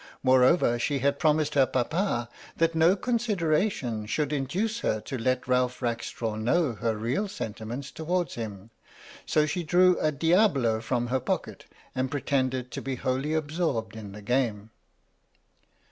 Moreover, 0.23 0.79
she 0.79 0.97
had 0.97 1.19
promised 1.19 1.53
her 1.53 1.67
papa 1.67 2.27
that 2.57 2.73
no 2.73 2.95
consideration 2.95 4.07
should 4.07 4.33
induce 4.33 4.79
her 4.79 4.99
to 5.01 5.15
let 5.15 5.47
Ralph 5.47 5.79
Rackstraw 5.79 6.33
know 6.37 6.73
her 6.73 6.97
real 6.97 7.27
sentiments 7.27 7.91
towards 7.91 8.33
him, 8.33 8.71
soshedrewa"Diabolo" 9.27 10.71
1 10.71 10.81
from 10.81 11.07
her 11.09 11.19
pocket 11.19 11.65
and 11.93 12.09
pretended 12.09 12.71
to 12.71 12.81
be 12.81 12.95
wholly 12.95 13.35
absorbed 13.35 13.95
in 13.95 14.13
the 14.13 14.23
game. 14.23 14.71